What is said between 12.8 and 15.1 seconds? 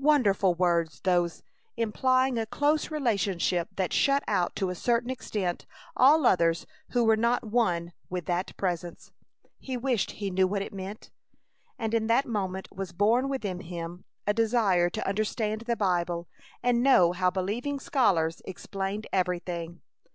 born within him a desire to